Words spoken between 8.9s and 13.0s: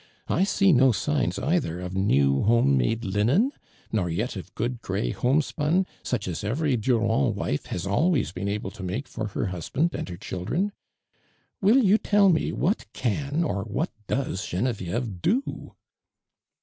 for her husband and her children. Will vou tell me what